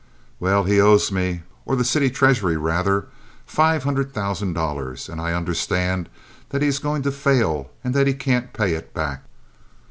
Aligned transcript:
"Well, 0.39 0.63
he 0.63 0.81
owes 0.81 1.11
me, 1.11 1.43
or 1.63 1.75
the 1.75 1.85
city 1.85 2.09
treasury 2.09 2.57
rather, 2.57 3.05
five 3.45 3.83
hundred 3.83 4.11
thousand 4.15 4.53
dollars, 4.53 5.07
and 5.07 5.21
I 5.21 5.33
understand 5.33 6.09
that 6.49 6.63
he 6.63 6.67
is 6.67 6.79
going 6.79 7.03
to 7.03 7.11
fail 7.11 7.69
and 7.83 7.93
that 7.93 8.07
he 8.07 8.15
can't 8.15 8.51
pay 8.51 8.73
it 8.73 8.95
back." 8.95 9.21